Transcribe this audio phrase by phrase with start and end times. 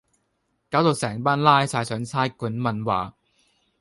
[0.71, 3.15] 搞到成班拉晒上差館問話